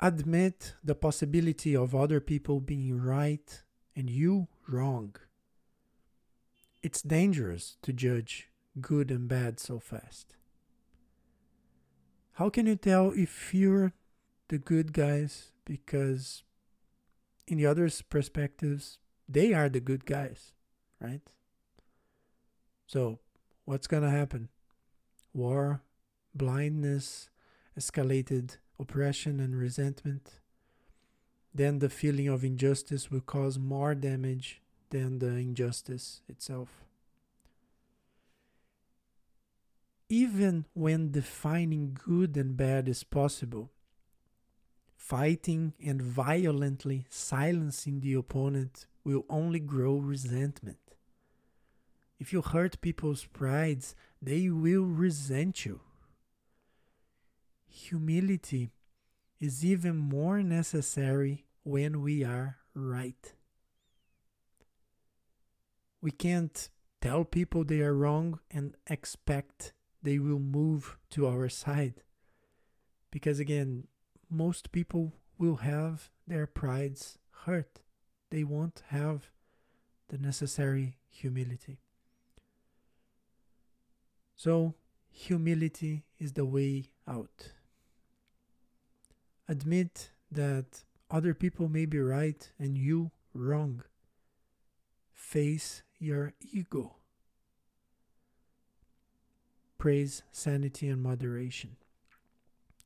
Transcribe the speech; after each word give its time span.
admit 0.00 0.74
the 0.82 0.94
possibility 0.94 1.74
of 1.74 1.94
other 1.94 2.20
people 2.20 2.60
being 2.60 3.00
right 3.00 3.62
and 3.96 4.08
you 4.08 4.48
wrong. 4.68 5.16
It's 6.82 7.02
dangerous 7.02 7.76
to 7.82 7.92
judge 7.92 8.48
good 8.80 9.10
and 9.10 9.28
bad 9.28 9.58
so 9.58 9.80
fast. 9.80 10.36
How 12.34 12.48
can 12.48 12.66
you 12.66 12.76
tell 12.76 13.10
if 13.10 13.52
you're 13.52 13.92
the 14.48 14.58
good 14.58 14.92
guys 14.92 15.50
because 15.64 16.44
in 17.48 17.58
the 17.58 17.66
others' 17.66 18.02
perspectives, 18.02 18.98
they 19.28 19.52
are 19.52 19.68
the 19.68 19.80
good 19.80 20.06
guys, 20.06 20.52
right? 21.00 21.22
So, 22.86 23.18
what's 23.64 23.88
to 24.04 24.10
happen? 24.10 24.48
War, 25.34 25.82
blindness, 26.34 27.28
escalated 27.78 28.58
oppression 28.78 29.40
and 29.40 29.56
resentment. 29.56 30.40
Then 31.54 31.78
the 31.78 31.88
feeling 31.88 32.28
of 32.28 32.44
injustice 32.44 33.10
will 33.10 33.20
cause 33.20 33.58
more 33.58 33.94
damage 33.94 34.60
than 34.90 35.18
the 35.18 35.28
injustice 35.28 36.22
itself. 36.28 36.68
Even 40.08 40.64
when 40.72 41.10
defining 41.10 41.98
good 42.02 42.36
and 42.36 42.56
bad 42.56 42.88
is 42.88 43.04
possible, 43.04 43.70
fighting 44.96 45.74
and 45.84 46.00
violently 46.00 47.06
silencing 47.10 48.00
the 48.00 48.14
opponent 48.14 48.86
will 49.04 49.24
only 49.28 49.60
grow 49.60 49.96
resentment. 49.96 50.78
If 52.18 52.32
you 52.32 52.42
hurt 52.42 52.80
people's 52.80 53.24
prides, 53.24 53.94
they 54.20 54.48
will 54.48 54.84
resent 54.84 55.64
you. 55.64 55.80
Humility 57.88 58.70
is 59.40 59.64
even 59.64 59.96
more 59.96 60.42
necessary 60.42 61.46
when 61.62 62.02
we 62.02 62.22
are 62.22 62.58
right. 62.74 63.32
We 66.02 66.10
can't 66.10 66.68
tell 67.00 67.24
people 67.24 67.64
they 67.64 67.80
are 67.80 67.94
wrong 67.94 68.40
and 68.50 68.76
expect 68.88 69.72
they 70.02 70.18
will 70.18 70.38
move 70.38 70.98
to 71.10 71.26
our 71.26 71.48
side. 71.48 72.02
Because 73.10 73.38
again, 73.38 73.86
most 74.28 74.70
people 74.70 75.14
will 75.38 75.56
have 75.56 76.10
their 76.26 76.46
prides 76.46 77.18
hurt. 77.46 77.80
They 78.28 78.44
won't 78.44 78.82
have 78.88 79.30
the 80.08 80.18
necessary 80.18 80.98
humility. 81.08 81.78
So, 84.36 84.74
humility 85.10 86.04
is 86.18 86.34
the 86.34 86.44
way 86.44 86.90
out. 87.06 87.52
Admit 89.48 90.10
that 90.30 90.84
other 91.10 91.32
people 91.32 91.68
may 91.68 91.86
be 91.86 91.98
right 91.98 92.50
and 92.58 92.76
you 92.76 93.10
wrong. 93.32 93.82
Face 95.12 95.82
your 95.98 96.34
ego. 96.52 96.96
Praise 99.78 100.22
sanity 100.32 100.88
and 100.88 101.02
moderation. 101.02 101.76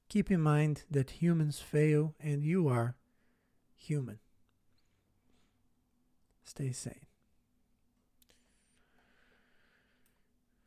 Keep 0.08 0.30
in 0.30 0.40
mind 0.40 0.84
that 0.90 1.22
humans 1.22 1.58
fail 1.58 2.14
and 2.20 2.44
you 2.44 2.68
are 2.68 2.96
human. 3.74 4.18
Stay 6.44 6.70
sane. 6.70 7.06